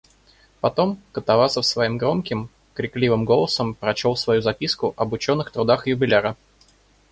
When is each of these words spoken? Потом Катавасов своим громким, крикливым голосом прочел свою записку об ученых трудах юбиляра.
Потом 0.61 0.97
Катавасов 1.11 1.63
своим 1.63 1.99
громким, 1.99 2.49
крикливым 2.73 3.23
голосом 3.23 3.75
прочел 3.75 4.15
свою 4.15 4.41
записку 4.41 4.95
об 4.97 5.13
ученых 5.13 5.51
трудах 5.51 5.85
юбиляра. 5.85 6.35